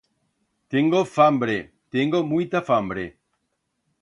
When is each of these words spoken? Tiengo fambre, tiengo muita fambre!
Tiengo 0.69 1.03
fambre, 1.11 1.57
tiengo 1.91 2.23
muita 2.33 2.63
fambre! 2.71 3.05